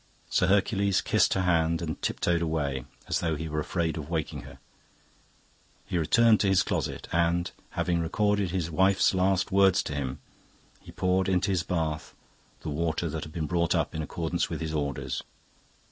Sir 0.31 0.47
Hercules 0.47 0.99
kissed 0.99 1.35
her 1.35 1.43
hand 1.43 1.79
and 1.79 2.01
tiptoed 2.01 2.41
away, 2.41 2.85
as 3.07 3.19
though 3.19 3.35
he 3.35 3.47
were 3.47 3.59
afraid 3.59 3.97
of 3.97 4.09
waking 4.09 4.41
her. 4.41 4.57
He 5.85 5.99
returned 5.99 6.39
to 6.39 6.47
his 6.47 6.63
closet, 6.63 7.07
and 7.11 7.51
having 7.77 7.99
recorded 7.99 8.49
his 8.49 8.71
wife's 8.71 9.13
last 9.13 9.51
words 9.51 9.83
to 9.83 9.93
him, 9.93 10.17
he 10.79 10.91
poured 10.91 11.29
into 11.29 11.51
his 11.51 11.61
bath 11.61 12.15
the 12.61 12.69
water 12.69 13.09
that 13.09 13.21
had 13.25 13.31
been 13.31 13.45
brought 13.45 13.75
up 13.75 13.93
in 13.93 14.01
accordance 14.01 14.49
with 14.49 14.59
his 14.59 14.73
orders. 14.73 15.21